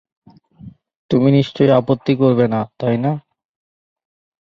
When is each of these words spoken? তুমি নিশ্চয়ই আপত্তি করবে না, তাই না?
তুমি 1.11 1.29
নিশ্চয়ই 1.31 1.75
আপত্তি 1.79 2.13
করবে 2.15 2.45
না, 2.47 2.59
তাই 2.79 2.95
না? 2.97 3.11